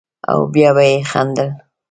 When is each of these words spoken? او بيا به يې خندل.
او 0.31 0.39
بيا 0.53 0.69
به 0.75 0.83
يې 0.89 0.97
خندل. 1.11 1.49